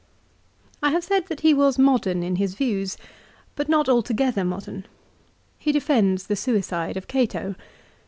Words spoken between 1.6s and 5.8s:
modern in his views, but not altogether modern. He